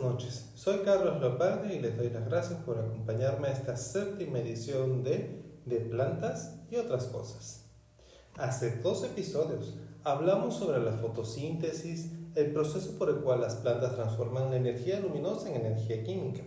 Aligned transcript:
Noches. 0.00 0.50
Soy 0.54 0.78
Carlos 0.78 1.20
Lopardi 1.20 1.74
y 1.74 1.80
les 1.80 1.96
doy 1.96 2.10
las 2.10 2.24
gracias 2.26 2.60
por 2.60 2.78
acompañarme 2.78 3.48
a 3.48 3.52
esta 3.52 3.76
séptima 3.76 4.38
edición 4.38 5.02
de 5.02 5.42
De 5.66 5.80
plantas 5.80 6.60
y 6.70 6.76
otras 6.76 7.06
cosas. 7.06 7.64
Hace 8.36 8.76
dos 8.76 9.04
episodios 9.04 9.74
hablamos 10.04 10.56
sobre 10.56 10.80
la 10.82 10.92
fotosíntesis, 10.92 12.12
el 12.34 12.52
proceso 12.52 12.96
por 12.96 13.10
el 13.10 13.16
cual 13.16 13.40
las 13.40 13.56
plantas 13.56 13.96
transforman 13.96 14.50
la 14.50 14.56
energía 14.56 15.00
luminosa 15.00 15.50
en 15.50 15.56
energía 15.56 16.04
química. 16.04 16.42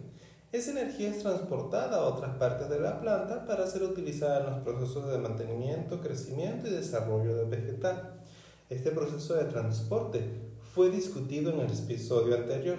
Esa 0.51 0.71
energía 0.71 1.09
es 1.09 1.19
transportada 1.19 1.97
a 1.97 2.05
otras 2.05 2.37
partes 2.37 2.69
de 2.69 2.79
la 2.79 3.01
planta 3.01 3.45
para 3.45 3.67
ser 3.67 3.83
utilizada 3.83 4.39
en 4.39 4.45
los 4.53 4.59
procesos 4.63 5.11
de 5.11 5.17
mantenimiento, 5.17 6.01
crecimiento 6.01 6.67
y 6.67 6.71
desarrollo 6.71 7.35
del 7.35 7.47
vegetal. 7.47 8.21
Este 8.69 8.91
proceso 8.91 9.35
de 9.35 9.45
transporte 9.45 10.51
fue 10.73 10.89
discutido 10.89 11.51
en 11.51 11.59
el 11.59 11.71
episodio 11.71 12.35
anterior. 12.35 12.77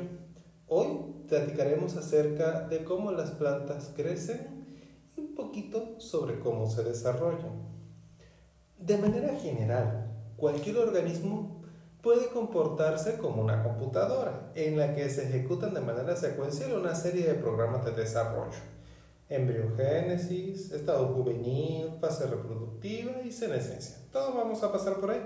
Hoy 0.75 0.89
platicaremos 1.29 1.99
acerca 1.99 2.63
de 2.63 2.83
cómo 2.83 3.13
las 3.13 3.33
plantas 3.33 3.93
crecen 3.95 4.65
y 5.15 5.21
un 5.21 5.35
poquito 5.35 6.01
sobre 6.01 6.41
cómo 6.41 6.67
se 6.67 6.83
desarrollan. 6.83 7.69
De 8.79 8.97
manera 8.97 9.39
general, 9.39 10.11
cualquier 10.35 10.79
organismo 10.79 11.63
puede 12.01 12.29
comportarse 12.29 13.19
como 13.19 13.43
una 13.43 13.63
computadora 13.63 14.51
en 14.55 14.79
la 14.79 14.95
que 14.95 15.11
se 15.11 15.29
ejecutan 15.29 15.75
de 15.75 15.83
manera 15.83 16.17
secuencial 16.17 16.73
una 16.73 16.95
serie 16.95 17.27
de 17.27 17.35
programas 17.35 17.85
de 17.85 17.93
desarrollo. 17.93 18.57
Embriogénesis, 19.29 20.73
estado 20.73 21.09
juvenil, 21.09 21.99
fase 22.01 22.27
reproductiva 22.29 23.21
y 23.23 23.31
senescencia. 23.31 23.99
Todos 24.11 24.35
vamos 24.35 24.63
a 24.63 24.73
pasar 24.73 25.01
por 25.01 25.11
ahí. 25.11 25.21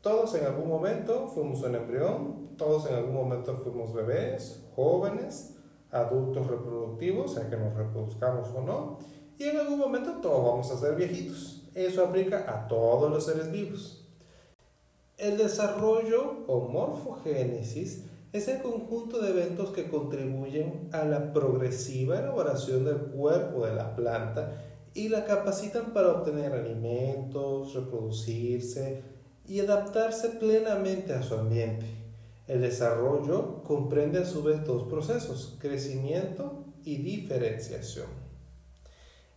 Todos 0.00 0.34
en 0.34 0.46
algún 0.46 0.68
momento 0.68 1.28
fuimos 1.28 1.62
un 1.62 1.74
embrión, 1.74 2.56
todos 2.56 2.86
en 2.86 2.94
algún 2.94 3.14
momento 3.14 3.58
fuimos 3.58 3.92
bebés, 3.92 4.64
jóvenes, 4.74 5.56
adultos 5.90 6.46
reproductivos, 6.46 7.34
sea 7.34 7.50
que 7.50 7.56
nos 7.56 7.74
reproduzcamos 7.74 8.48
o 8.54 8.62
no, 8.62 8.98
y 9.38 9.44
en 9.44 9.58
algún 9.58 9.78
momento 9.78 10.12
todos 10.22 10.44
vamos 10.44 10.70
a 10.70 10.78
ser 10.78 10.96
viejitos. 10.96 11.68
Eso 11.74 12.04
aplica 12.04 12.46
a 12.48 12.66
todos 12.66 13.10
los 13.10 13.26
seres 13.26 13.52
vivos. 13.52 14.08
El 15.18 15.36
desarrollo 15.36 16.44
o 16.46 16.68
morfogénesis 16.68 18.06
es 18.32 18.48
el 18.48 18.62
conjunto 18.62 19.20
de 19.20 19.30
eventos 19.30 19.70
que 19.70 19.90
contribuyen 19.90 20.88
a 20.92 21.04
la 21.04 21.32
progresiva 21.34 22.18
elaboración 22.18 22.86
del 22.86 22.96
cuerpo 22.96 23.66
de 23.66 23.74
la 23.74 23.94
planta 23.96 24.62
y 24.94 25.08
la 25.08 25.24
capacitan 25.24 25.92
para 25.92 26.08
obtener 26.12 26.52
alimentos, 26.52 27.74
reproducirse, 27.74 29.19
y 29.50 29.58
adaptarse 29.58 30.28
plenamente 30.28 31.12
a 31.12 31.24
su 31.24 31.34
ambiente. 31.34 31.84
El 32.46 32.60
desarrollo 32.60 33.64
comprende 33.64 34.20
a 34.20 34.24
su 34.24 34.44
vez 34.44 34.64
dos 34.64 34.84
procesos, 34.84 35.56
crecimiento 35.58 36.66
y 36.84 36.98
diferenciación. 36.98 38.06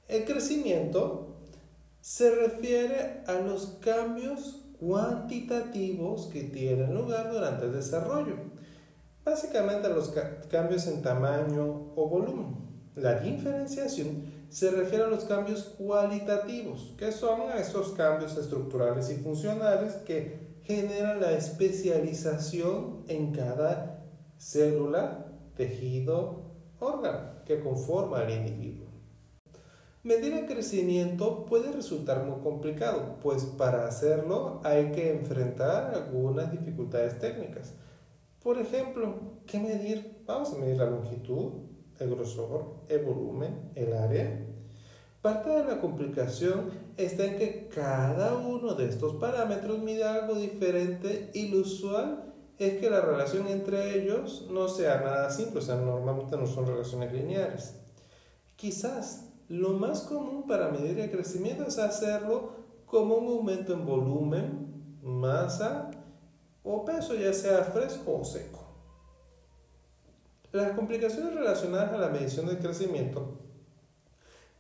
El 0.08 0.26
crecimiento 0.26 1.40
se 2.00 2.30
refiere 2.30 3.24
a 3.26 3.40
los 3.40 3.80
cambios 3.82 4.62
cuantitativos 4.80 6.28
que 6.28 6.44
tienen 6.44 6.94
lugar 6.94 7.32
durante 7.32 7.66
el 7.66 7.74
desarrollo, 7.74 8.36
básicamente 9.26 9.88
a 9.88 9.92
los 9.92 10.14
cambios 10.48 10.86
en 10.86 11.02
tamaño 11.02 11.92
o 11.96 12.08
volumen. 12.08 12.56
La 12.96 13.20
diferenciación 13.20 14.26
se 14.54 14.70
refiere 14.70 15.06
a 15.06 15.08
los 15.08 15.24
cambios 15.26 15.64
cualitativos, 15.64 16.94
que 16.96 17.12
son 17.12 17.42
esos 17.58 17.94
cambios 17.94 18.38
estructurales 18.38 19.10
y 19.10 19.16
funcionales 19.16 19.94
que 20.06 20.60
generan 20.62 21.20
la 21.20 21.32
especialización 21.32 23.04
en 23.08 23.32
cada 23.32 24.06
célula, 24.38 25.26
tejido, 25.56 26.52
órgano 26.80 27.44
que 27.48 27.62
conforma 27.62 28.20
al 28.20 28.30
individuo. 28.30 28.90
Medir 30.04 30.34
el 30.34 30.46
crecimiento 30.46 31.46
puede 31.46 31.72
resultar 31.72 32.24
muy 32.24 32.40
complicado, 32.44 33.18
pues 33.24 33.46
para 33.46 33.88
hacerlo 33.88 34.62
hay 34.64 34.92
que 34.92 35.14
enfrentar 35.14 35.96
algunas 35.96 36.52
dificultades 36.52 37.18
técnicas. 37.18 37.74
Por 38.44 38.60
ejemplo, 38.60 39.16
¿qué 39.48 39.60
medir? 39.60 40.22
Vamos 40.28 40.54
a 40.54 40.58
medir 40.58 40.78
la 40.78 40.86
longitud, 40.86 41.74
el 42.00 42.16
grosor, 42.16 42.84
el 42.90 43.04
volumen, 43.04 43.72
el 43.76 43.94
área. 43.94 44.46
Parte 45.24 45.50
de 45.52 45.64
la 45.64 45.80
complicación 45.80 46.70
está 46.98 47.24
en 47.24 47.38
que 47.38 47.70
cada 47.74 48.36
uno 48.36 48.74
de 48.74 48.90
estos 48.90 49.14
parámetros 49.14 49.80
mide 49.80 50.04
algo 50.04 50.36
diferente 50.36 51.32
y 51.34 51.48
lo 51.48 51.60
usual 51.60 52.34
es 52.58 52.82
que 52.82 52.90
la 52.90 53.00
relación 53.00 53.48
entre 53.48 53.98
ellos 53.98 54.50
no 54.52 54.68
sea 54.68 55.00
nada 55.00 55.30
simple, 55.30 55.60
o 55.60 55.62
sea, 55.62 55.78
normalmente 55.78 56.36
no 56.36 56.46
son 56.46 56.68
relaciones 56.68 57.14
lineares. 57.14 57.80
Quizás 58.58 59.30
lo 59.48 59.70
más 59.70 60.02
común 60.02 60.46
para 60.46 60.68
medir 60.68 61.00
el 61.00 61.10
crecimiento 61.10 61.64
es 61.68 61.80
hacerlo 61.80 62.52
como 62.86 63.16
un 63.16 63.38
aumento 63.38 63.72
en 63.72 63.86
volumen, 63.86 64.98
masa 65.02 65.90
o 66.66 66.84
peso, 66.84 67.16
ya 67.16 67.32
sea 67.32 67.64
fresco 67.64 68.18
o 68.20 68.26
seco. 68.26 68.60
Las 70.52 70.74
complicaciones 70.74 71.34
relacionadas 71.34 71.94
a 71.94 71.98
la 71.98 72.10
medición 72.10 72.46
del 72.46 72.60
crecimiento 72.60 73.43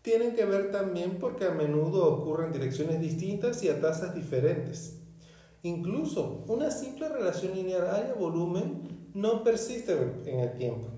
tienen 0.03 0.35
que 0.35 0.45
ver 0.45 0.69
también 0.71 1.17
porque 1.17 1.45
a 1.45 1.51
menudo 1.51 2.13
ocurren 2.13 2.47
en 2.47 2.53
direcciones 2.53 2.99
distintas 2.99 3.63
y 3.63 3.69
a 3.69 3.81
tasas 3.81 4.13
diferentes. 4.13 4.99
Incluso 5.63 6.43
una 6.47 6.69
simple 6.69 7.07
relación 7.07 7.55
lineal 7.55 7.87
área-volumen 7.87 9.09
no 9.13 9.43
persiste 9.43 9.93
en 10.25 10.39
el 10.41 10.53
tiempo. 10.57 10.89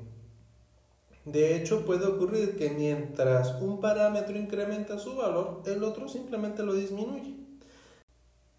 De 1.23 1.55
hecho, 1.55 1.85
puede 1.85 2.05
ocurrir 2.05 2.57
que 2.57 2.71
mientras 2.71 3.61
un 3.61 3.79
parámetro 3.79 4.37
incrementa 4.37 4.97
su 4.97 5.15
valor, 5.15 5.61
el 5.65 5.83
otro 5.83 6.07
simplemente 6.07 6.63
lo 6.63 6.73
disminuye. 6.73 7.35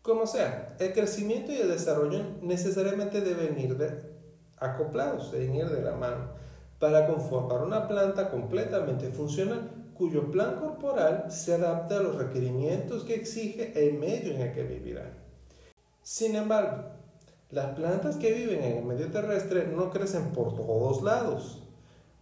Como 0.03 0.28
sea, 0.28 0.77
el 0.78 0.93
crecimiento 0.93 1.53
y 1.53 1.57
el 1.57 1.69
desarrollo 1.69 2.23
necesariamente 2.41 3.21
deben 3.21 3.59
ir 3.59 3.77
acoplados, 4.59 5.33
deben 5.33 5.57
ir 5.57 5.69
de 5.69 5.83
la 5.83 5.97
mano, 5.97 6.28
para 6.78 7.09
conformar 7.09 7.63
una 7.63 7.89
planta 7.89 8.31
completamente 8.31 9.11
funcional, 9.11 9.85
cuyo 9.97 10.31
plan 10.31 10.57
corporal 10.61 11.31
se 11.31 11.55
adapta 11.55 11.99
a 11.99 12.03
los 12.03 12.17
requerimientos 12.17 13.05
que 13.05 13.15
exige 13.15 13.73
el 13.77 13.99
medio 13.99 14.34
en 14.34 14.43
el 14.43 14.53
que 14.53 14.62
vivirán. 14.65 15.12
Sin 16.03 16.37
embargo, 16.37 16.84
las 17.51 17.75
plantas 17.77 18.17
que 18.17 18.33
viven 18.33 18.62
en 18.62 18.79
el 18.79 18.84
medio 18.84 19.11
terrestre 19.11 19.67
no 19.67 19.91
crecen 19.91 20.33
por 20.33 20.55
todos 20.55 21.03
lados. 21.03 21.62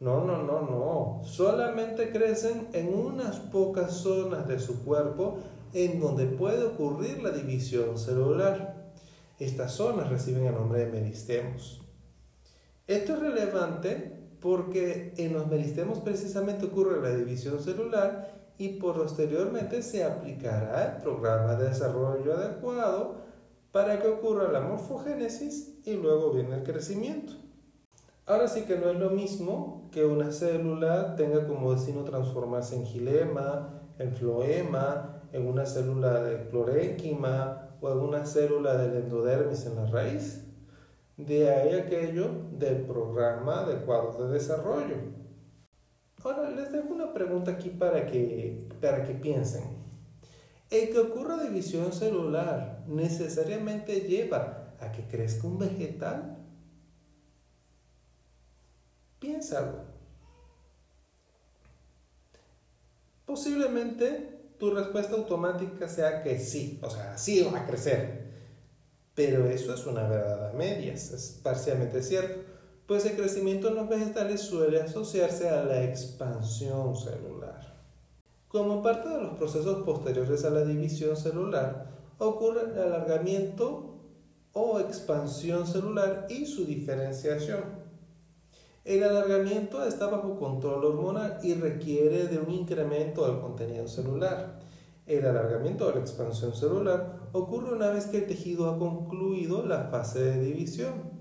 No, 0.01 0.25
no, 0.25 0.43
no, 0.43 0.63
no. 0.63 1.25
Solamente 1.25 2.11
crecen 2.11 2.69
en 2.73 2.93
unas 2.93 3.37
pocas 3.37 3.93
zonas 3.93 4.47
de 4.47 4.59
su 4.59 4.85
cuerpo 4.85 5.39
en 5.73 6.01
donde 6.01 6.27
puede 6.27 6.65
ocurrir 6.65 7.23
la 7.23 7.31
división 7.31 7.99
celular. 7.99 8.93
Estas 9.39 9.73
zonas 9.73 10.11
reciben 10.11 10.47
el 10.47 10.55
nombre 10.55 10.81
de 10.81 10.93
meristemos. 10.93 11.83
Esto 12.87 13.15
es 13.15 13.21
relevante 13.21 14.24
porque 14.45 15.15
en 15.17 15.33
los 15.33 15.47
meristemos 15.47 16.01
precisamente 16.01 16.67
ocurre 16.67 17.01
la 17.01 17.17
división 17.17 17.63
celular 17.63 18.53
y 18.59 18.75
posteriormente 18.79 19.81
se 19.81 20.05
aplicará 20.05 20.97
el 20.97 21.03
programa 21.03 21.55
de 21.55 21.71
desarrollo 21.71 22.35
adecuado 22.35 23.23
para 23.73 24.03
que 24.03 24.09
ocurra 24.09 24.53
la 24.53 24.61
morfogénesis 24.61 25.79
y 25.87 25.95
luego 25.95 26.35
viene 26.35 26.57
el 26.57 26.63
crecimiento. 26.63 27.33
Ahora 28.27 28.47
sí 28.47 28.67
que 28.67 28.77
no 28.77 28.91
es 28.91 28.99
lo 28.99 29.09
mismo 29.09 29.89
que 29.91 30.05
una 30.05 30.31
célula 30.31 31.17
tenga 31.17 31.47
como 31.47 31.73
destino 31.73 32.05
transformarse 32.05 32.77
en 32.77 32.85
gilema, 32.85 33.81
en 33.99 34.13
floema, 34.13 35.23
en 35.33 35.49
una 35.49 35.65
célula 35.65 36.23
de 36.23 36.51
clorénquima 36.51 37.79
o 37.81 37.91
en 37.91 37.99
una 37.99 38.27
célula 38.27 38.77
del 38.77 39.05
endodermis 39.05 39.65
en 39.65 39.77
la 39.77 39.87
raíz. 39.87 40.44
De 41.17 41.51
ahí 41.51 41.75
aquello 41.75 42.29
del 42.53 42.83
programa 42.83 43.65
de 43.65 43.85
cuadros 43.85 44.19
de 44.19 44.35
desarrollo. 44.35 44.97
Ahora 46.23 46.51
les 46.51 46.73
dejo 46.73 46.89
una 46.89 47.13
pregunta 47.13 47.53
aquí 47.53 47.69
para 47.71 48.07
que, 48.07 48.67
para 48.81 49.05
que 49.05 49.15
piensen. 49.15 49.85
¿El 50.71 50.91
que 50.91 50.99
ocurra 50.99 51.43
división 51.43 51.93
celular 51.93 52.83
necesariamente 52.89 54.01
lleva 54.01 54.75
a 54.81 54.91
que 54.91 55.07
crezca 55.07 55.47
un 55.47 55.59
vegetal? 55.59 56.39
Piénsalo. 59.21 59.85
Posiblemente 63.25 64.35
tu 64.59 64.75
respuesta 64.75 65.15
automática 65.15 65.89
sea 65.89 66.23
que 66.23 66.39
sí, 66.39 66.79
o 66.83 66.91
sea, 66.91 67.17
sí 67.19 67.43
va 67.53 67.61
a 67.61 67.67
crecer. 67.67 68.24
Pero 69.15 69.47
eso 69.47 69.73
es 69.75 69.87
una 69.87 70.09
verdad 70.09 70.51
a 70.51 70.53
medias, 70.53 71.13
es 71.13 71.39
parcialmente 71.43 72.03
cierto, 72.03 72.41
pues 72.87 73.07
el 73.07 73.17
crecimiento 73.17 73.69
en 73.69 73.77
los 73.77 73.89
vegetales 73.89 74.41
suele 74.41 74.81
asociarse 74.81 75.49
a 75.49 75.65
la 75.65 75.85
expansión 75.85 76.97
celular. 76.97 77.75
Como 78.49 78.83
parte 78.83 79.09
de 79.09 79.21
los 79.21 79.37
procesos 79.37 79.85
posteriores 79.85 80.45
a 80.45 80.51
la 80.51 80.65
división 80.65 81.17
celular, 81.17 81.87
ocurre 82.19 82.73
el 82.73 82.79
alargamiento 82.79 83.95
o 84.53 84.79
expansión 84.81 85.67
celular 85.67 86.27
y 86.29 86.47
su 86.47 86.65
diferenciación. 86.65 87.85
El 88.85 89.03
alargamiento 89.03 89.85
está 89.85 90.09
bajo 90.09 90.39
control 90.39 90.85
hormonal 90.85 91.39
y 91.43 91.55
requiere 91.55 92.27
de 92.27 92.39
un 92.39 92.51
incremento 92.51 93.27
del 93.27 93.41
contenido 93.41 93.89
celular. 93.89 94.61
El 95.07 95.27
alargamiento 95.27 95.87
o 95.87 95.93
la 95.93 96.01
expansión 96.01 96.55
celular 96.55 97.29
ocurre 97.33 97.75
una 97.75 97.91
vez 97.91 98.07
que 98.07 98.19
el 98.19 98.27
tejido 98.27 98.71
ha 98.71 98.79
concluido 98.79 99.67
la 99.67 99.85
fase 99.85 100.21
de 100.21 100.41
división. 100.41 101.13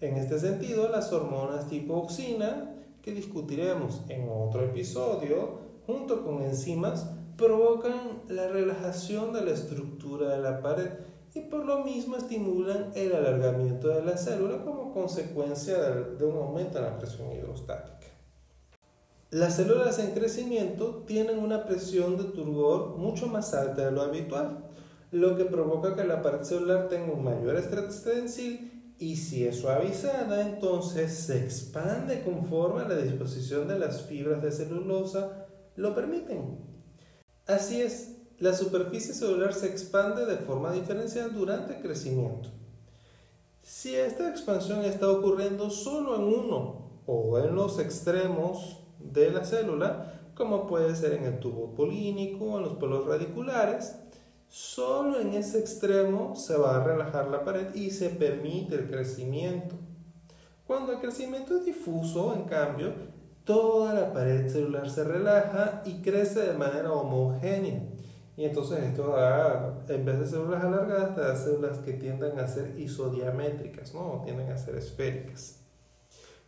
En 0.00 0.18
este 0.18 0.38
sentido, 0.38 0.90
las 0.90 1.12
hormonas 1.14 1.66
tipo 1.66 1.94
auxina, 1.94 2.74
que 3.00 3.12
discutiremos 3.12 4.02
en 4.08 4.28
otro 4.28 4.64
episodio, 4.64 5.60
junto 5.86 6.24
con 6.24 6.42
enzimas, 6.42 7.10
provocan 7.38 8.22
la 8.28 8.48
relajación 8.48 9.32
de 9.32 9.46
la 9.46 9.52
estructura 9.52 10.28
de 10.36 10.42
la 10.42 10.60
pared 10.60 10.90
y 11.34 11.40
por 11.40 11.64
lo 11.64 11.82
mismo 11.84 12.16
estimulan 12.16 12.92
el 12.94 13.14
alargamiento 13.14 13.88
de 13.88 14.04
la 14.04 14.18
célula 14.18 14.62
como 14.62 14.92
consecuencia 14.92 15.78
de 15.78 16.24
un 16.26 16.36
aumento 16.36 16.78
en 16.78 16.84
la 16.84 16.98
presión 16.98 17.32
hidrostática. 17.32 18.11
Las 19.32 19.56
células 19.56 19.98
en 19.98 20.10
crecimiento 20.10 21.04
tienen 21.06 21.38
una 21.38 21.64
presión 21.64 22.18
de 22.18 22.24
turgor 22.24 22.98
mucho 22.98 23.28
más 23.28 23.54
alta 23.54 23.86
de 23.86 23.90
lo 23.90 24.02
habitual, 24.02 24.66
lo 25.10 25.38
que 25.38 25.46
provoca 25.46 25.96
que 25.96 26.04
la 26.04 26.20
pared 26.20 26.42
celular 26.42 26.90
tenga 26.90 27.14
un 27.14 27.24
mayor 27.24 27.56
estrato 27.56 27.86
extensil 27.86 28.94
y 28.98 29.16
si 29.16 29.46
es 29.46 29.56
suavizada, 29.56 30.42
entonces 30.42 31.14
se 31.14 31.38
expande 31.38 32.22
conforme 32.22 32.82
a 32.82 32.88
la 32.88 32.96
disposición 32.96 33.68
de 33.68 33.78
las 33.78 34.02
fibras 34.02 34.42
de 34.42 34.52
celulosa 34.52 35.46
lo 35.76 35.94
permiten. 35.94 36.58
Así 37.46 37.80
es, 37.80 38.18
la 38.38 38.52
superficie 38.52 39.14
celular 39.14 39.54
se 39.54 39.68
expande 39.68 40.26
de 40.26 40.36
forma 40.36 40.72
diferencial 40.72 41.32
durante 41.32 41.76
el 41.76 41.80
crecimiento. 41.80 42.50
Si 43.62 43.94
esta 43.94 44.28
expansión 44.28 44.84
está 44.84 45.08
ocurriendo 45.08 45.70
solo 45.70 46.16
en 46.16 46.22
uno 46.22 47.00
o 47.06 47.38
en 47.38 47.54
los 47.54 47.78
extremos 47.78 48.81
de 49.04 49.30
la 49.30 49.44
célula, 49.44 50.20
como 50.34 50.66
puede 50.66 50.94
ser 50.96 51.14
en 51.14 51.24
el 51.24 51.40
tubo 51.40 51.74
polínico 51.74 52.56
en 52.56 52.64
los 52.64 52.74
polos 52.74 53.06
radiculares, 53.06 53.96
solo 54.48 55.20
en 55.20 55.34
ese 55.34 55.58
extremo 55.58 56.36
se 56.36 56.56
va 56.56 56.76
a 56.76 56.84
relajar 56.84 57.28
la 57.28 57.44
pared 57.44 57.74
y 57.74 57.90
se 57.90 58.10
permite 58.10 58.74
el 58.74 58.86
crecimiento. 58.86 59.76
Cuando 60.66 60.92
el 60.92 61.00
crecimiento 61.00 61.56
es 61.56 61.64
difuso, 61.64 62.34
en 62.34 62.44
cambio, 62.44 62.92
toda 63.44 63.94
la 63.94 64.12
pared 64.12 64.48
celular 64.48 64.88
se 64.88 65.04
relaja 65.04 65.82
y 65.84 66.02
crece 66.02 66.40
de 66.40 66.54
manera 66.54 66.92
homogénea. 66.92 67.82
Y 68.36 68.44
entonces 68.44 68.78
esto 68.78 69.08
da, 69.08 69.84
en 69.88 70.04
vez 70.04 70.20
de 70.20 70.26
células 70.26 70.64
alargadas, 70.64 71.14
te 71.14 71.20
da 71.20 71.36
células 71.36 71.78
que 71.78 71.92
tienden 71.92 72.38
a 72.38 72.48
ser 72.48 72.78
isodiamétricas, 72.78 73.92
¿no? 73.94 74.22
Tienden 74.24 74.50
a 74.50 74.56
ser 74.56 74.76
esféricas. 74.76 75.61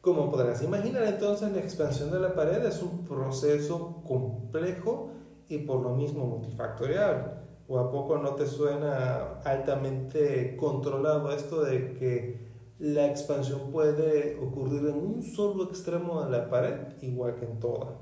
Como 0.05 0.31
podrás 0.31 0.63
imaginar, 0.63 1.05
entonces 1.05 1.51
la 1.51 1.61
expansión 1.61 2.11
de 2.11 2.21
la 2.21 2.35
pared 2.35 2.63
es 2.67 2.83
un 2.83 3.07
proceso 3.07 4.03
complejo 4.07 5.13
y 5.49 5.57
por 5.61 5.81
lo 5.81 5.95
mismo 5.95 6.27
multifactorial. 6.27 7.41
¿O 7.69 7.79
a 7.79 7.91
poco 7.91 8.19
no 8.19 8.35
te 8.35 8.47
suena 8.47 9.39
altamente 9.47 10.59
controlado 10.59 11.33
esto 11.33 11.63
de 11.63 11.95
que 11.95 12.51
la 12.79 13.07
expansión 13.07 13.71
puede 13.73 14.39
ocurrir 14.39 14.87
en 14.91 14.97
un 14.97 15.23
solo 15.23 15.65
extremo 15.65 16.23
de 16.23 16.31
la 16.31 16.51
pared, 16.51 16.75
igual 17.01 17.37
que 17.37 17.47
en 17.47 17.59
toda? 17.59 17.97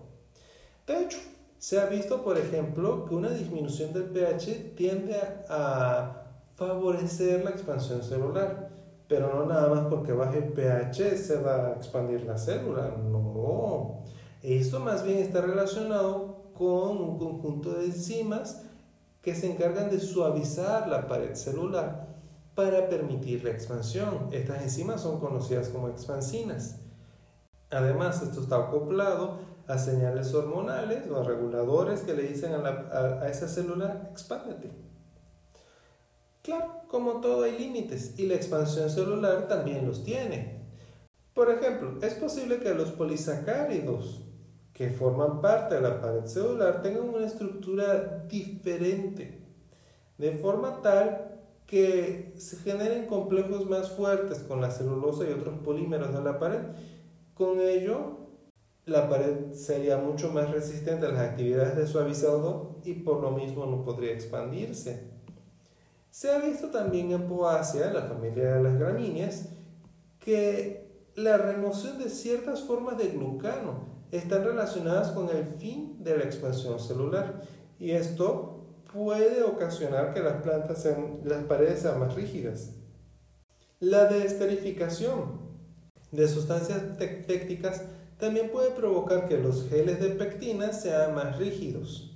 De 0.84 1.04
hecho, 1.04 1.18
se 1.58 1.80
ha 1.80 1.86
visto, 1.86 2.24
por 2.24 2.36
ejemplo, 2.36 3.04
que 3.04 3.14
una 3.14 3.30
disminución 3.30 3.92
del 3.92 4.06
pH 4.06 4.74
tiende 4.74 5.14
a 5.48 6.24
favorecer 6.56 7.44
la 7.44 7.50
expansión 7.50 8.02
celular, 8.02 8.71
pero 9.12 9.34
no 9.34 9.44
nada 9.44 9.68
más 9.68 9.84
porque 9.90 10.14
baje 10.14 10.38
el 10.38 10.54
pH 10.54 11.18
se 11.18 11.36
va 11.36 11.66
a 11.66 11.72
expandir 11.72 12.22
la 12.22 12.38
célula, 12.38 12.96
no. 12.96 14.00
Esto 14.42 14.80
más 14.80 15.04
bien 15.04 15.18
está 15.18 15.42
relacionado 15.42 16.50
con 16.54 16.96
un 16.96 17.18
conjunto 17.18 17.74
de 17.74 17.84
enzimas 17.84 18.62
que 19.20 19.34
se 19.34 19.52
encargan 19.52 19.90
de 19.90 20.00
suavizar 20.00 20.88
la 20.88 21.08
pared 21.08 21.34
celular 21.34 22.08
para 22.54 22.88
permitir 22.88 23.44
la 23.44 23.50
expansión. 23.50 24.30
Estas 24.32 24.62
enzimas 24.62 25.02
son 25.02 25.20
conocidas 25.20 25.68
como 25.68 25.90
expansinas. 25.90 26.76
Además, 27.70 28.22
esto 28.22 28.40
está 28.40 28.56
acoplado 28.56 29.40
a 29.68 29.76
señales 29.76 30.32
hormonales 30.32 31.06
o 31.10 31.20
a 31.20 31.22
reguladores 31.22 32.00
que 32.00 32.14
le 32.14 32.22
dicen 32.22 32.52
a, 32.54 33.28
esa 33.28 33.46
célula, 33.46 34.08
expándete. 34.10 34.70
Claro, 36.42 36.82
como 36.88 37.20
todo 37.20 37.44
hay 37.44 37.56
límites 37.56 38.18
y 38.18 38.26
la 38.26 38.34
expansión 38.34 38.90
celular 38.90 39.46
también 39.46 39.86
los 39.86 40.02
tiene. 40.02 40.60
Por 41.34 41.50
ejemplo, 41.50 41.98
es 42.02 42.14
posible 42.14 42.58
que 42.58 42.74
los 42.74 42.90
polisacáridos 42.90 44.22
que 44.72 44.90
forman 44.90 45.40
parte 45.40 45.76
de 45.76 45.82
la 45.82 46.00
pared 46.00 46.24
celular 46.24 46.82
tengan 46.82 47.08
una 47.08 47.26
estructura 47.26 48.24
diferente, 48.28 49.46
de 50.18 50.32
forma 50.32 50.82
tal 50.82 51.40
que 51.66 52.34
se 52.36 52.56
generen 52.56 53.06
complejos 53.06 53.68
más 53.70 53.92
fuertes 53.92 54.40
con 54.40 54.60
la 54.60 54.70
celulosa 54.70 55.24
y 55.28 55.32
otros 55.32 55.60
polímeros 55.60 56.12
de 56.12 56.22
la 56.22 56.40
pared. 56.40 56.60
Con 57.34 57.60
ello, 57.60 58.18
la 58.84 59.08
pared 59.08 59.52
sería 59.52 59.96
mucho 59.96 60.32
más 60.32 60.50
resistente 60.50 61.06
a 61.06 61.10
las 61.10 61.20
actividades 61.20 61.76
de 61.76 61.86
suavizado 61.86 62.80
y 62.84 62.94
por 62.94 63.22
lo 63.22 63.30
mismo 63.30 63.64
no 63.66 63.84
podría 63.84 64.12
expandirse. 64.12 65.11
Se 66.12 66.30
ha 66.30 66.38
visto 66.40 66.68
también 66.68 67.10
en 67.10 67.26
Poacia, 67.26 67.90
la 67.90 68.02
familia 68.02 68.56
de 68.56 68.62
las 68.62 68.78
gramíneas, 68.78 69.48
que 70.18 71.08
la 71.14 71.38
remoción 71.38 71.98
de 71.98 72.10
ciertas 72.10 72.60
formas 72.60 72.98
de 72.98 73.08
glucano 73.08 73.86
están 74.10 74.44
relacionadas 74.44 75.12
con 75.12 75.30
el 75.30 75.46
fin 75.46 76.04
de 76.04 76.18
la 76.18 76.24
expansión 76.24 76.78
celular 76.78 77.40
y 77.78 77.92
esto 77.92 78.66
puede 78.92 79.42
ocasionar 79.42 80.12
que 80.12 80.20
las 80.20 80.42
plantas 80.42 80.82
sean, 80.82 81.20
las 81.24 81.44
paredes 81.44 81.80
sean 81.80 81.98
más 81.98 82.14
rígidas. 82.14 82.74
La 83.80 84.04
deesterificación 84.04 85.40
de 86.10 86.28
sustancias 86.28 86.98
técticas 86.98 87.84
también 88.18 88.50
puede 88.50 88.72
provocar 88.72 89.26
que 89.30 89.38
los 89.38 89.66
geles 89.70 89.98
de 89.98 90.10
pectina 90.10 90.74
sean 90.74 91.14
más 91.14 91.38
rígidos. 91.38 92.11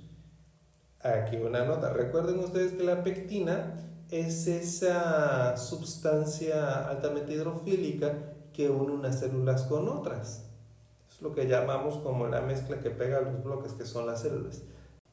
Aquí 1.07 1.37
una 1.37 1.63
nota. 1.63 1.93
Recuerden 1.93 2.39
ustedes 2.39 2.73
que 2.73 2.83
la 2.83 3.01
pectina 3.01 3.75
es 4.09 4.47
esa 4.47 5.55
sustancia 5.55 6.89
altamente 6.89 7.33
hidrofílica 7.33 8.33
que 8.51 8.69
une 8.69 8.93
unas 8.93 9.19
células 9.19 9.63
con 9.63 9.87
otras. 9.87 10.49
Es 11.09 11.21
lo 11.21 11.33
que 11.33 11.47
llamamos 11.47 11.97
como 11.97 12.27
la 12.27 12.41
mezcla 12.41 12.79
que 12.79 12.89
pega 12.89 13.21
los 13.21 13.41
bloques 13.41 13.71
que 13.73 13.85
son 13.85 14.05
las 14.05 14.21
células. 14.21 14.63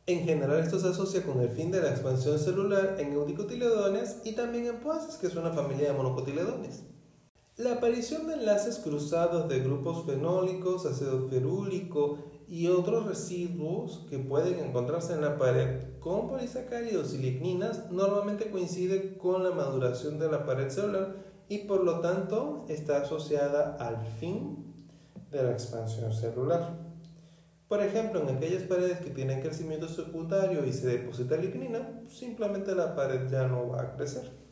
En 0.07 0.25
general 0.25 0.59
esto 0.59 0.81
se 0.81 0.89
asocia 0.89 1.23
con 1.23 1.41
el 1.41 1.51
fin 1.51 1.71
de 1.71 1.81
la 1.81 1.91
expansión 1.91 2.39
celular 2.39 2.97
en 2.99 3.13
eudicotiledones 3.13 4.21
y 4.25 4.33
también 4.33 4.67
en 4.67 4.81
poaces, 4.81 5.17
que 5.17 5.29
es 5.29 5.37
una 5.37 5.53
familia 5.53 5.93
de 5.93 5.97
monocotiledones. 5.97 6.83
La 7.57 7.75
aparición 7.75 8.27
de 8.27 8.35
enlaces 8.35 8.79
cruzados 8.79 9.49
de 9.49 9.61
grupos 9.61 10.05
fenólicos, 10.05 10.87
ácido 10.87 11.29
ferúlico 11.29 12.19
y 12.49 12.69
otros 12.69 13.07
residuos 13.07 14.07
que 14.09 14.19
pueden 14.19 14.59
encontrarse 14.61 15.15
en 15.15 15.23
la 15.23 15.39
pared 15.39 15.83
con 16.01 16.29
polisacáridos 16.29 17.15
y 17.15 17.19
ligninas 17.19 17.91
normalmente 17.91 18.51
coincide 18.51 19.17
con 19.17 19.43
la 19.43 19.51
maduración 19.51 20.19
de 20.19 20.31
la 20.31 20.45
pared 20.45 20.69
celular 20.69 21.17
y 21.49 21.59
por 21.59 21.85
lo 21.85 22.01
tanto 22.01 22.65
está 22.69 22.99
asociada 22.99 23.77
al 23.77 24.05
fin 24.19 24.75
de 25.31 25.43
la 25.43 25.53
expansión 25.53 26.13
celular. 26.13 26.79
Por 27.69 27.83
ejemplo, 27.83 28.21
en 28.21 28.37
aquellas 28.37 28.63
paredes 28.65 29.01
que 29.01 29.11
tienen 29.11 29.41
crecimiento 29.41 29.89
secundario 29.89 30.65
y 30.65 30.73
se 30.73 30.87
deposita 30.87 31.37
lignina, 31.37 32.03
simplemente 32.09 32.75
la 32.75 32.95
pared 32.95 33.29
ya 33.31 33.49
no 33.49 33.71
va 33.71 33.83
a 33.83 33.97
crecer. 33.97 34.44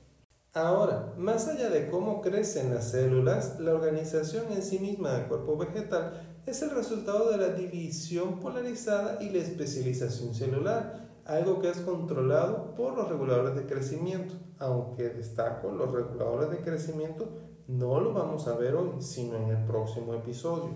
Ahora, 0.54 1.14
más 1.16 1.48
allá 1.48 1.70
de 1.70 1.88
cómo 1.88 2.20
crecen 2.20 2.74
las 2.74 2.90
células, 2.90 3.58
la 3.58 3.72
organización 3.72 4.52
en 4.52 4.62
sí 4.62 4.78
misma 4.78 5.14
del 5.14 5.26
cuerpo 5.26 5.56
vegetal 5.56 6.40
es 6.44 6.60
el 6.60 6.72
resultado 6.72 7.30
de 7.30 7.38
la 7.38 7.54
división 7.54 8.38
polarizada 8.38 9.22
y 9.22 9.30
la 9.30 9.38
especialización 9.38 10.34
celular, 10.34 11.08
algo 11.24 11.58
que 11.62 11.70
es 11.70 11.78
controlado 11.78 12.74
por 12.74 12.94
los 12.94 13.08
reguladores 13.08 13.54
de 13.54 13.64
crecimiento, 13.64 14.34
aunque 14.58 15.08
destaco, 15.08 15.72
los 15.72 15.90
reguladores 15.90 16.50
de 16.50 16.58
crecimiento 16.58 17.30
no 17.66 17.98
lo 18.00 18.12
vamos 18.12 18.46
a 18.46 18.54
ver 18.54 18.74
hoy, 18.74 19.00
sino 19.00 19.38
en 19.38 19.48
el 19.48 19.64
próximo 19.64 20.12
episodio. 20.12 20.74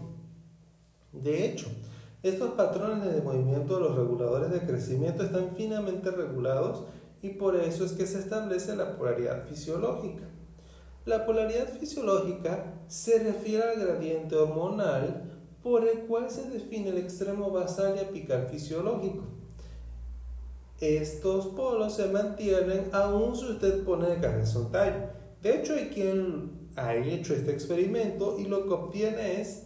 De 1.12 1.44
hecho, 1.44 1.66
estos 2.22 2.52
patrones 2.52 3.14
de 3.14 3.20
movimiento 3.20 3.74
de 3.74 3.80
los 3.80 3.94
reguladores 3.94 4.50
de 4.50 4.60
crecimiento 4.60 5.22
están 5.22 5.50
finamente 5.54 6.10
regulados 6.10 6.84
y 7.26 7.30
por 7.30 7.56
eso 7.56 7.84
es 7.84 7.92
que 7.92 8.06
se 8.06 8.20
establece 8.20 8.76
la 8.76 8.96
polaridad 8.96 9.42
fisiológica. 9.42 10.24
La 11.04 11.26
polaridad 11.26 11.68
fisiológica 11.68 12.74
se 12.86 13.18
refiere 13.18 13.64
al 13.64 13.80
gradiente 13.80 14.36
hormonal 14.36 15.40
por 15.62 15.86
el 15.86 16.00
cual 16.06 16.30
se 16.30 16.48
define 16.48 16.90
el 16.90 16.98
extremo 16.98 17.50
basal 17.50 17.96
y 17.96 18.04
apical 18.04 18.46
fisiológico. 18.48 19.24
Estos 20.80 21.48
polos 21.48 21.96
se 21.96 22.06
mantienen 22.06 22.90
aún 22.92 23.34
si 23.34 23.46
usted 23.46 23.82
pone 23.82 24.12
el 24.12 24.20
cabeza 24.20 24.60
un 24.60 24.70
tallo. 24.70 25.10
De 25.42 25.56
hecho, 25.56 25.74
hay 25.74 25.88
quien 25.88 26.68
ha 26.76 26.94
hecho 26.94 27.34
este 27.34 27.50
experimento 27.50 28.38
y 28.38 28.44
lo 28.44 28.66
que 28.66 28.72
obtiene 28.72 29.40
es 29.40 29.64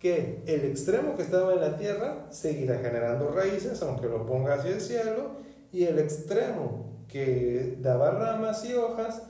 que 0.00 0.42
el 0.46 0.64
extremo 0.64 1.14
que 1.14 1.22
estaba 1.22 1.52
en 1.52 1.60
la 1.60 1.76
tierra 1.76 2.26
seguirá 2.30 2.78
generando 2.78 3.28
raíces, 3.28 3.80
aunque 3.82 4.08
lo 4.08 4.26
ponga 4.26 4.54
hacia 4.54 4.72
el 4.72 4.80
cielo, 4.80 5.40
y 5.72 5.84
el 5.84 5.98
extremo 5.98 6.79
que 7.10 7.78
daba 7.80 8.10
ramas 8.10 8.64
y 8.64 8.74
hojas, 8.74 9.22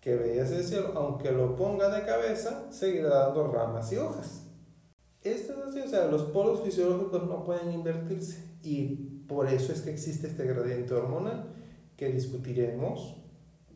que 0.00 0.16
veía 0.16 0.42
hacia 0.42 0.58
el 0.58 0.64
cielo, 0.64 0.92
aunque 0.94 1.30
lo 1.30 1.54
ponga 1.56 1.88
de 1.88 2.04
cabeza, 2.04 2.66
seguirá 2.70 3.08
dando 3.08 3.48
ramas 3.48 3.92
y 3.92 3.96
hojas. 3.96 4.42
Esto 5.22 5.52
es 5.52 5.58
así, 5.68 5.80
o 5.80 5.88
sea, 5.88 6.06
los 6.06 6.22
polos 6.24 6.62
fisiológicos 6.62 7.24
no 7.24 7.44
pueden 7.44 7.72
invertirse 7.72 8.42
y 8.62 9.24
por 9.28 9.46
eso 9.46 9.72
es 9.72 9.82
que 9.82 9.90
existe 9.90 10.28
este 10.28 10.44
gradiente 10.44 10.94
hormonal 10.94 11.54
que 11.96 12.12
discutiremos 12.12 13.16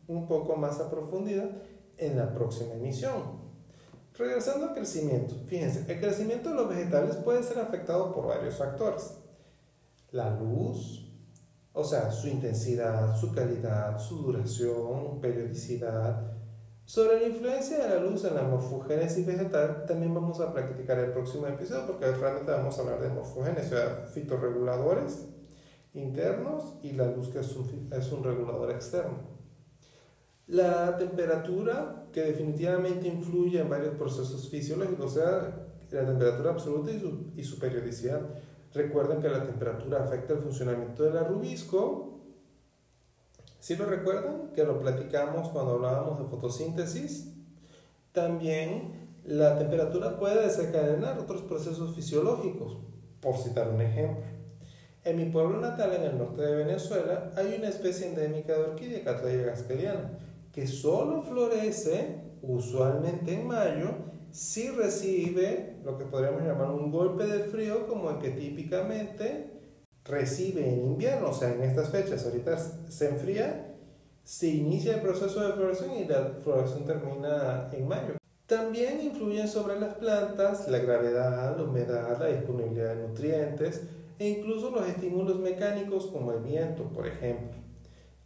un 0.07 0.27
poco 0.27 0.57
más 0.57 0.81
a 0.81 0.91
profundidad 0.91 1.51
en 1.99 2.17
la 2.17 2.33
próxima 2.33 2.75
emisión. 2.75 3.43
Regresando 4.15 4.67
al 4.67 4.75
crecimiento, 4.75 5.35
fíjense, 5.47 5.91
el 5.93 6.01
crecimiento 6.01 6.51
de 6.51 6.55
los 6.57 6.69
vegetales 6.69 7.17
puede 7.17 7.43
ser 7.43 7.59
afectado 7.59 8.13
por 8.15 8.27
varios 8.27 8.57
factores. 8.57 9.15
La 10.11 10.31
luz, 10.39 11.12
o 11.73 11.85
sea, 11.85 12.11
su 12.11 12.29
intensidad, 12.29 13.17
su 13.17 13.33
calidad, 13.33 13.99
su 13.99 14.19
duración, 14.19 15.21
periodicidad. 15.21 16.33
Sobre 16.85 17.21
la 17.21 17.29
influencia 17.29 17.79
de 17.79 17.89
la 17.89 18.03
luz 18.03 18.25
en 18.25 18.35
la 18.35 18.43
morfogénesis 18.43 19.25
vegetal, 19.25 19.85
también 19.87 20.13
vamos 20.13 20.41
a 20.41 20.53
practicar 20.53 20.99
el 20.99 21.13
próximo 21.13 21.47
episodio 21.47 21.87
porque 21.87 22.11
realmente 22.11 22.53
vamos 22.53 22.77
a 22.77 22.83
hablar 22.83 23.01
de 23.01 23.09
morfogénesis, 23.09 23.73
o 23.73 23.77
sea, 23.77 24.05
fitorreguladores 24.13 25.29
internos 25.95 26.75
y 26.83 26.93
la 26.93 27.07
luz 27.11 27.29
que 27.29 27.41
es 27.41 27.55
un, 27.57 27.89
es 27.93 28.13
un 28.13 28.25
regulador 28.25 28.71
externo. 28.71 29.33
La 30.47 30.99
temperatura, 30.99 32.09
que 32.13 32.23
definitivamente 32.23 33.09
influye 33.09 33.61
en 33.61 33.71
varios 33.71 33.95
procesos 33.95 34.51
fisiológicos, 34.51 35.13
o 35.13 35.15
sea, 35.15 35.69
la 35.91 36.07
temperatura 36.07 36.51
absoluta 36.51 36.91
y 36.91 37.01
su, 37.01 37.33
y 37.37 37.45
su 37.45 37.59
periodicidad. 37.59 38.21
Recuerden 38.75 39.21
que 39.21 39.29
la 39.29 39.45
temperatura 39.45 40.03
afecta 40.03 40.33
el 40.33 40.39
funcionamiento 40.39 41.03
del 41.03 41.19
arrubisco. 41.19 42.21
¿Sí 43.59 43.77
lo 43.77 43.87
recuerdan? 43.87 44.53
Que 44.55 44.65
lo 44.65 44.81
platicamos 44.81 45.51
cuando 45.51 45.73
hablábamos 45.73 46.19
de 46.19 46.25
fotosíntesis. 46.25 47.35
También 48.13 49.21
la 49.25 49.59
temperatura 49.59 50.19
puede 50.19 50.43
desencadenar 50.43 51.19
otros 51.19 51.43
procesos 51.43 51.95
fisiológicos, 51.95 52.79
por 53.21 53.37
citar 53.37 53.69
un 53.69 53.81
ejemplo. 53.81 54.25
En 55.05 55.17
mi 55.17 55.27
pueblo 55.27 55.61
natal, 55.61 55.95
en 55.95 56.03
el 56.03 56.19
norte 56.19 56.43
de 56.43 56.65
Venezuela, 56.65 57.33
hay 57.37 57.55
una 57.59 57.69
especie 57.69 58.09
endémica 58.09 58.53
de 58.55 58.63
orquídea, 58.63 59.05
Cattleya 59.05 59.47
gaskeliana, 59.47 60.19
que 60.53 60.67
solo 60.67 61.23
florece 61.23 62.21
usualmente 62.43 63.35
en 63.35 63.47
mayo 63.47 63.91
si 64.33 64.71
recibe 64.71 65.77
lo 65.85 65.99
que 65.99 66.07
podríamos 66.07 66.43
llamar 66.43 66.71
un 66.71 66.91
golpe 66.91 67.27
de 67.27 67.45
frío 67.45 67.87
como 67.87 68.11
el 68.11 68.19
que 68.19 68.31
típicamente 68.31 69.51
recibe 70.05 70.69
en 70.69 70.87
invierno, 70.87 71.31
o 71.31 71.35
sea, 71.35 71.53
en 71.53 71.63
estas 71.63 71.91
fechas, 71.91 72.25
ahorita 72.25 72.59
se 72.59 73.09
enfría, 73.09 73.77
se 74.25 74.49
inicia 74.49 74.97
el 74.97 75.03
proceso 75.03 75.47
de 75.47 75.53
floración 75.53 75.93
y 75.93 76.05
la 76.07 76.33
floración 76.43 76.85
termina 76.85 77.69
en 77.73 77.87
mayo. 77.87 78.15
También 78.47 79.01
influyen 79.01 79.49
sobre 79.49 79.79
las 79.79 79.95
plantas 79.95 80.69
la 80.69 80.79
gravedad, 80.79 81.57
la 81.57 81.63
humedad, 81.63 82.19
la 82.19 82.27
disponibilidad 82.27 82.95
de 82.95 83.09
nutrientes 83.09 83.83
e 84.19 84.29
incluso 84.29 84.71
los 84.71 84.89
estímulos 84.89 85.39
mecánicos 85.41 86.07
como 86.07 86.33
el 86.33 86.41
viento, 86.41 86.85
por 86.85 87.07
ejemplo. 87.07 87.62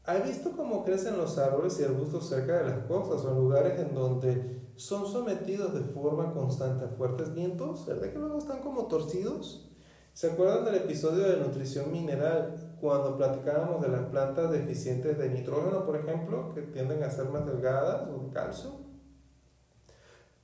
¿Ha 0.07 0.19
visto 0.19 0.53
cómo 0.53 0.85
crecen 0.85 1.19
los 1.19 1.37
árboles 1.37 1.81
y 1.81 1.85
arbustos 1.85 2.29
cerca 2.29 2.59
de 2.59 2.71
las 2.71 2.87
costas 2.87 3.25
o 3.25 3.31
en 3.33 3.39
lugares 3.39 3.81
en 3.81 3.93
donde 3.93 4.71
son 4.77 5.05
sometidos 5.05 5.75
de 5.75 5.81
forma 5.81 6.33
constante 6.33 6.85
a 6.85 6.89
fuertes 6.89 7.35
vientos? 7.35 7.85
¿Verdad 7.87 8.13
que 8.13 8.19
luego 8.21 8.39
están 8.39 8.61
como 8.61 8.87
torcidos? 8.87 9.69
¿Se 10.13 10.31
acuerdan 10.31 10.65
del 10.65 10.77
episodio 10.77 11.25
de 11.25 11.39
nutrición 11.39 11.91
mineral 11.91 12.77
cuando 12.81 13.17
platicábamos 13.17 13.83
de 13.83 13.89
las 13.89 14.03
plantas 14.03 14.53
deficientes 14.53 15.19
de 15.19 15.29
nitrógeno, 15.29 15.85
por 15.85 15.97
ejemplo, 15.97 16.55
que 16.55 16.63
tienden 16.63 17.03
a 17.03 17.11
ser 17.11 17.29
más 17.31 17.45
delgadas 17.45 18.09
o 18.09 18.27
de 18.27 18.31
calcio? 18.31 18.71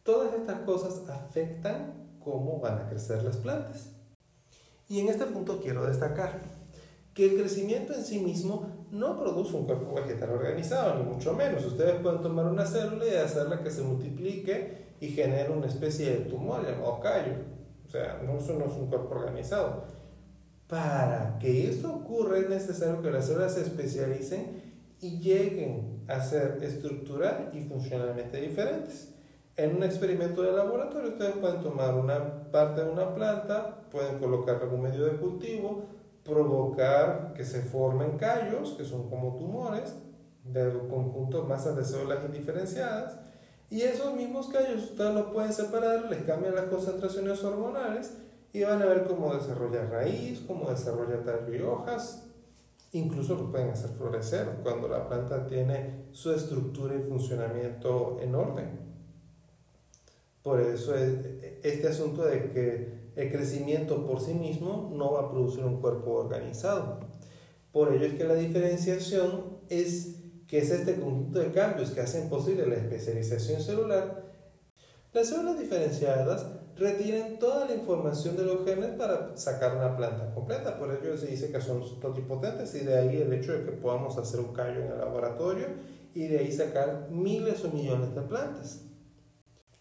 Todas 0.02 0.34
estas 0.34 0.62
cosas 0.62 1.08
afectan 1.08 2.18
cómo 2.18 2.58
van 2.58 2.78
a 2.80 2.88
crecer 2.88 3.22
las 3.22 3.36
plantas. 3.36 3.92
Y 4.88 4.98
en 4.98 5.08
este 5.08 5.24
punto 5.26 5.60
quiero 5.60 5.86
destacar 5.86 6.40
que 7.14 7.26
el 7.26 7.36
crecimiento 7.38 7.92
en 7.92 8.04
sí 8.04 8.18
mismo 8.18 8.86
no 8.90 9.18
produce 9.18 9.56
un 9.56 9.66
cuerpo 9.66 9.94
vegetal 9.94 10.30
organizado, 10.30 10.98
ni 10.98 11.04
mucho 11.04 11.34
menos. 11.34 11.64
Ustedes 11.64 11.96
pueden 12.00 12.22
tomar 12.22 12.46
una 12.46 12.66
célula 12.66 13.06
y 13.06 13.16
hacerla 13.16 13.62
que 13.62 13.70
se 13.70 13.82
multiplique 13.82 14.94
y 15.00 15.08
genere 15.08 15.50
una 15.50 15.66
especie 15.66 16.10
de 16.10 16.16
tumor 16.24 16.64
llamado 16.64 17.00
callo. 17.00 17.34
O 17.86 17.90
sea, 17.90 18.22
no, 18.24 18.38
es 18.38 18.48
un 18.48 18.86
cuerpo 18.86 19.14
organizado. 19.14 19.84
Para 20.66 21.38
que 21.38 21.68
esto 21.68 21.94
ocurra 21.94 22.38
es 22.38 22.48
necesario 22.48 23.02
que 23.02 23.10
las 23.10 23.26
células 23.26 23.54
se 23.54 23.62
especialicen 23.62 24.62
y 25.00 25.18
lleguen 25.18 26.04
a 26.08 26.22
ser 26.22 26.58
estructural 26.62 27.50
y 27.52 27.62
funcionalmente 27.62 28.40
diferentes. 28.40 29.12
En 29.56 29.76
un 29.76 29.82
experimento 29.82 30.42
de 30.42 30.52
laboratorio 30.52 31.10
ustedes 31.10 31.36
pueden 31.36 31.60
tomar 31.60 31.94
una 31.94 32.50
parte 32.50 32.82
de 32.82 32.90
una 32.90 33.14
planta, 33.14 33.82
pueden 33.90 34.18
colocarla 34.18 34.64
en 34.64 34.74
un 34.74 34.80
medio 34.80 35.04
de 35.04 35.18
cultivo, 35.18 35.84
provocar 36.24 37.32
que 37.34 37.44
se 37.44 37.62
formen 37.62 38.18
callos, 38.18 38.74
que 38.76 38.84
son 38.84 39.08
como 39.08 39.36
tumores, 39.36 39.94
de 40.44 40.72
conjuntos, 40.88 41.48
masas 41.48 41.76
de 41.76 41.84
células 41.84 42.24
indiferenciadas, 42.24 43.18
y 43.70 43.82
esos 43.82 44.14
mismos 44.14 44.48
callos 44.48 44.90
ustedes 44.90 45.14
los 45.14 45.32
pueden 45.32 45.52
separar, 45.52 46.10
les 46.10 46.22
cambian 46.24 46.54
las 46.54 46.66
concentraciones 46.66 47.42
hormonales 47.42 48.12
y 48.52 48.62
van 48.64 48.82
a 48.82 48.86
ver 48.86 49.04
cómo 49.04 49.34
desarrolla 49.34 49.86
raíz, 49.86 50.42
cómo 50.46 50.68
desarrolla 50.68 51.24
tallo 51.24 51.54
y 51.54 51.62
hojas, 51.62 52.24
incluso 52.92 53.34
lo 53.34 53.50
pueden 53.50 53.70
hacer 53.70 53.90
florecer 53.90 54.46
cuando 54.62 54.88
la 54.88 55.08
planta 55.08 55.46
tiene 55.46 56.04
su 56.12 56.32
estructura 56.32 56.94
y 56.94 57.02
funcionamiento 57.02 58.18
en 58.20 58.34
orden. 58.34 58.92
Por 60.42 60.60
eso 60.60 60.94
es 60.94 61.14
este 61.62 61.88
asunto 61.88 62.24
de 62.24 62.50
que 62.50 63.01
el 63.16 63.30
crecimiento 63.30 64.06
por 64.06 64.20
sí 64.20 64.34
mismo 64.34 64.90
no 64.94 65.12
va 65.12 65.22
a 65.22 65.30
producir 65.30 65.64
un 65.64 65.80
cuerpo 65.80 66.12
organizado. 66.12 67.00
Por 67.72 67.92
ello 67.92 68.06
es 68.06 68.14
que 68.14 68.24
la 68.24 68.34
diferenciación 68.34 69.58
es 69.68 70.16
que 70.46 70.58
es 70.58 70.70
este 70.70 70.96
conjunto 70.96 71.38
de 71.38 71.52
cambios 71.52 71.90
que 71.90 72.00
hacen 72.00 72.28
posible 72.28 72.66
la 72.66 72.76
especialización 72.76 73.60
celular. 73.60 74.32
Las 75.12 75.28
células 75.28 75.58
diferenciadas 75.58 76.46
retienen 76.76 77.38
toda 77.38 77.66
la 77.66 77.74
información 77.74 78.36
de 78.36 78.44
los 78.44 78.64
genes 78.64 78.90
para 78.90 79.36
sacar 79.36 79.76
una 79.76 79.96
planta 79.96 80.34
completa. 80.34 80.78
Por 80.78 80.90
ello 80.92 81.16
se 81.16 81.26
dice 81.26 81.52
que 81.52 81.60
son 81.60 82.00
totipotentes 82.00 82.74
y 82.74 82.80
de 82.80 82.98
ahí 82.98 83.16
el 83.16 83.32
hecho 83.32 83.52
de 83.52 83.64
que 83.64 83.72
podamos 83.72 84.16
hacer 84.16 84.40
un 84.40 84.52
callo 84.52 84.80
en 84.80 84.92
el 84.92 84.98
laboratorio 84.98 85.66
y 86.14 86.28
de 86.28 86.38
ahí 86.38 86.52
sacar 86.52 87.08
miles 87.10 87.64
o 87.64 87.70
millones 87.70 88.14
de 88.14 88.22
plantas. 88.22 88.82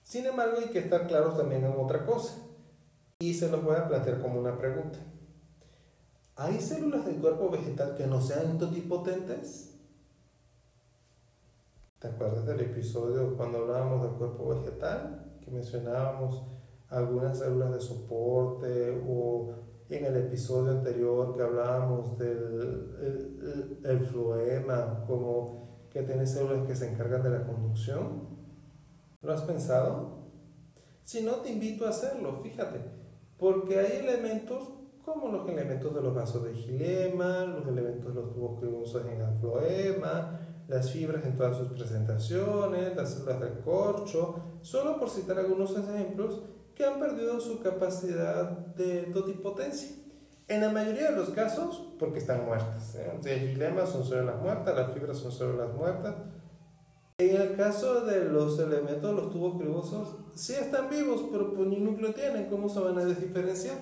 Sin 0.03 0.25
embargo, 0.25 0.57
hay 0.59 0.69
que 0.69 0.79
estar 0.79 1.07
claros 1.07 1.37
también 1.37 1.63
en 1.63 1.71
otra 1.71 2.05
cosa 2.05 2.50
y 3.21 3.35
se 3.35 3.49
los 3.49 3.63
voy 3.63 3.75
a 3.75 3.87
plantear 3.87 4.19
como 4.19 4.39
una 4.39 4.57
pregunta. 4.57 4.97
¿Hay 6.35 6.59
células 6.59 7.05
del 7.05 7.17
cuerpo 7.17 7.51
vegetal 7.51 7.93
que 7.95 8.07
no 8.07 8.19
sean 8.19 8.57
totipotentes? 8.57 9.79
¿Te 11.99 12.07
acuerdas 12.07 12.47
del 12.47 12.61
episodio 12.61 13.37
cuando 13.37 13.59
hablábamos 13.59 14.01
del 14.01 14.13
cuerpo 14.13 14.49
vegetal? 14.49 15.37
Que 15.39 15.51
mencionábamos 15.51 16.43
algunas 16.89 17.37
células 17.37 17.71
de 17.73 17.79
soporte 17.79 19.03
o 19.07 19.53
en 19.87 20.05
el 20.05 20.17
episodio 20.17 20.71
anterior 20.71 21.31
que 21.35 21.43
hablábamos 21.43 22.17
del 22.17 23.77
el, 23.83 23.99
floema 23.99 25.03
como 25.05 25.85
que 25.91 26.01
tiene 26.01 26.25
células 26.25 26.65
que 26.65 26.75
se 26.75 26.91
encargan 26.91 27.21
de 27.21 27.29
la 27.29 27.45
conducción. 27.45 28.29
¿Lo 29.21 29.31
has 29.31 29.43
pensado? 29.43 30.21
Si 31.03 31.21
no, 31.21 31.35
te 31.35 31.51
invito 31.51 31.85
a 31.85 31.89
hacerlo, 31.89 32.33
fíjate. 32.41 33.00
Porque 33.41 33.79
hay 33.79 34.07
elementos 34.07 34.69
como 35.03 35.29
los 35.29 35.49
elementos 35.49 35.95
de 35.95 35.99
los 35.99 36.13
vasos 36.13 36.43
de 36.43 36.53
gilema, 36.53 37.43
los 37.45 37.67
elementos 37.67 38.13
de 38.13 38.21
los 38.21 38.31
tubos 38.35 38.59
cribosos 38.59 39.03
en 39.03 39.19
el 39.19 39.39
floema, 39.39 40.39
las 40.67 40.91
fibras 40.91 41.25
en 41.25 41.35
todas 41.35 41.57
sus 41.57 41.69
presentaciones, 41.69 42.95
las 42.95 43.15
células 43.15 43.39
del 43.39 43.59
corcho, 43.61 44.59
solo 44.61 44.99
por 44.99 45.09
citar 45.09 45.39
algunos 45.39 45.75
ejemplos 45.75 46.43
que 46.75 46.85
han 46.85 46.99
perdido 46.99 47.39
su 47.39 47.61
capacidad 47.61 48.47
de 48.75 49.09
totipotencia. 49.11 49.89
En 50.47 50.61
la 50.61 50.69
mayoría 50.69 51.09
de 51.09 51.15
los 51.17 51.31
casos, 51.31 51.95
porque 51.97 52.19
están 52.19 52.45
muertas. 52.45 52.93
¿eh? 52.93 53.11
El 53.25 53.39
gilema 53.39 53.87
son 53.87 54.05
células 54.05 54.39
muertas, 54.39 54.75
las 54.75 54.93
fibras 54.93 55.17
son 55.17 55.31
células 55.31 55.73
muertas, 55.73 56.13
en 57.29 57.41
el 57.41 57.55
caso 57.55 58.05
de 58.05 58.25
los 58.25 58.57
elementos, 58.59 59.15
los 59.15 59.29
tubos 59.29 59.61
cribosos, 59.61 60.15
sí 60.35 60.53
están 60.53 60.89
vivos, 60.89 61.25
pero 61.31 61.53
pues 61.53 61.67
ni 61.67 61.77
núcleo 61.77 62.13
tienen, 62.13 62.49
¿cómo 62.49 62.67
se 62.69 62.79
van 62.79 62.97
a 62.97 63.05
diferenciar? 63.05 63.77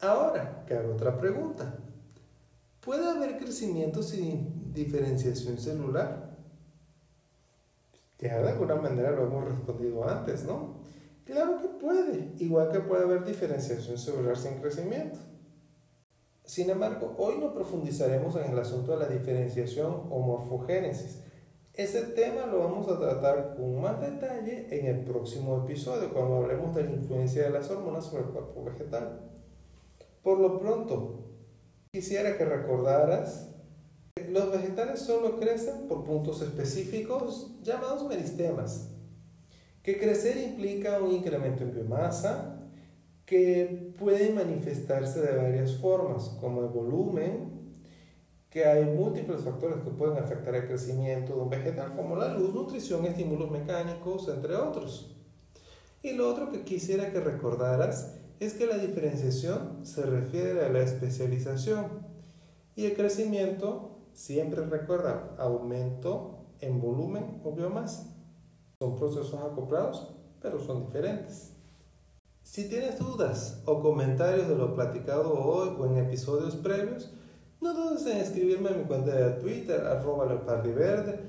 Ahora, 0.00 0.64
que 0.66 0.74
hago 0.74 0.94
otra 0.94 1.18
pregunta. 1.18 1.78
¿Puede 2.80 3.08
haber 3.08 3.38
crecimiento 3.38 4.02
sin 4.02 4.72
diferenciación 4.72 5.58
celular? 5.58 6.36
Ya 8.18 8.40
de 8.40 8.50
alguna 8.50 8.76
manera 8.76 9.10
lo 9.10 9.26
hemos 9.26 9.44
respondido 9.44 10.08
antes, 10.08 10.44
¿no? 10.44 10.78
Claro 11.24 11.60
que 11.60 11.68
puede, 11.68 12.32
igual 12.38 12.72
que 12.72 12.80
puede 12.80 13.04
haber 13.04 13.24
diferenciación 13.24 13.98
celular 13.98 14.36
sin 14.36 14.60
crecimiento. 14.60 15.18
Sin 16.42 16.70
embargo, 16.70 17.14
hoy 17.18 17.36
no 17.38 17.52
profundizaremos 17.52 18.34
en 18.36 18.50
el 18.50 18.58
asunto 18.58 18.92
de 18.92 19.04
la 19.04 19.08
diferenciación 19.08 20.06
o 20.08 20.20
morfogénesis. 20.20 21.22
Ese 21.78 22.02
tema 22.06 22.44
lo 22.46 22.58
vamos 22.58 22.88
a 22.88 22.98
tratar 22.98 23.54
con 23.54 23.80
más 23.80 24.00
detalle 24.00 24.66
en 24.68 24.86
el 24.86 25.04
próximo 25.04 25.62
episodio, 25.62 26.12
cuando 26.12 26.38
hablemos 26.38 26.74
de 26.74 26.82
la 26.82 26.90
influencia 26.90 27.44
de 27.44 27.50
las 27.50 27.70
hormonas 27.70 28.06
sobre 28.06 28.24
el 28.24 28.30
cuerpo 28.30 28.64
vegetal. 28.64 29.20
Por 30.24 30.40
lo 30.40 30.58
pronto, 30.58 31.22
quisiera 31.92 32.36
que 32.36 32.44
recordaras 32.44 33.54
que 34.16 34.24
los 34.24 34.50
vegetales 34.50 34.98
solo 34.98 35.38
crecen 35.38 35.86
por 35.86 36.02
puntos 36.02 36.42
específicos 36.42 37.54
llamados 37.62 38.08
meristemas, 38.08 38.90
que 39.84 40.00
crecer 40.00 40.36
implica 40.36 41.00
un 41.00 41.12
incremento 41.12 41.62
en 41.62 41.74
biomasa, 41.74 42.58
que 43.24 43.94
pueden 43.96 44.34
manifestarse 44.34 45.20
de 45.20 45.36
varias 45.36 45.76
formas, 45.76 46.30
como 46.40 46.62
el 46.62 46.70
volumen, 46.70 47.67
que 48.50 48.64
hay 48.64 48.84
múltiples 48.84 49.42
factores 49.42 49.82
que 49.82 49.90
pueden 49.90 50.18
afectar 50.18 50.54
el 50.54 50.66
crecimiento 50.66 51.34
de 51.34 51.40
un 51.40 51.50
vegetal, 51.50 51.94
como 51.94 52.16
la 52.16 52.32
luz, 52.34 52.54
nutrición, 52.54 53.04
estímulos 53.04 53.50
mecánicos, 53.50 54.28
entre 54.28 54.56
otros. 54.56 55.14
Y 56.02 56.12
lo 56.12 56.30
otro 56.30 56.50
que 56.50 56.62
quisiera 56.62 57.12
que 57.12 57.20
recordaras 57.20 58.14
es 58.40 58.54
que 58.54 58.66
la 58.66 58.78
diferenciación 58.78 59.84
se 59.84 60.02
refiere 60.02 60.64
a 60.64 60.68
la 60.68 60.80
especialización 60.80 62.06
y 62.76 62.86
el 62.86 62.94
crecimiento 62.94 63.98
siempre 64.12 64.64
recuerda 64.64 65.34
aumento 65.38 66.46
en 66.60 66.80
volumen 66.80 67.40
o 67.44 67.52
biomasa. 67.52 68.14
Son 68.80 68.96
procesos 68.96 69.34
acoplados, 69.34 70.14
pero 70.40 70.60
son 70.60 70.86
diferentes. 70.86 71.52
Si 72.42 72.68
tienes 72.68 72.98
dudas 72.98 73.62
o 73.66 73.80
comentarios 73.80 74.48
de 74.48 74.56
lo 74.56 74.74
platicado 74.74 75.34
hoy 75.34 75.74
o 75.78 75.86
en 75.86 75.98
episodios 75.98 76.56
previos, 76.56 77.12
no 77.60 77.74
dudes 77.74 78.06
en 78.06 78.18
escribirme 78.18 78.70
en 78.70 78.78
mi 78.78 78.84
cuenta 78.84 79.12
de 79.14 79.40
Twitter, 79.40 79.80
arroba 79.86 80.26
verde, 80.26 81.20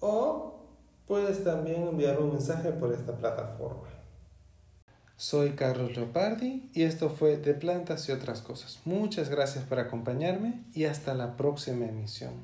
o 0.00 0.60
puedes 1.06 1.44
también 1.44 1.86
enviarme 1.86 2.24
un 2.24 2.32
mensaje 2.32 2.72
por 2.72 2.92
esta 2.92 3.16
plataforma. 3.16 3.88
Soy 5.16 5.52
Carlos 5.52 5.96
Leopardi 5.96 6.70
y 6.74 6.82
esto 6.82 7.08
fue 7.08 7.38
De 7.38 7.54
Plantas 7.54 8.06
y 8.08 8.12
otras 8.12 8.42
cosas. 8.42 8.80
Muchas 8.84 9.30
gracias 9.30 9.64
por 9.64 9.78
acompañarme 9.78 10.64
y 10.74 10.84
hasta 10.84 11.14
la 11.14 11.36
próxima 11.36 11.86
emisión. 11.86 12.34